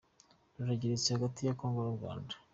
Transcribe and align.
Rurageretse 0.55 1.07
hagati 1.11 1.39
ya 1.47 1.57
congo 1.59 1.79
n’urwanda 1.83 2.33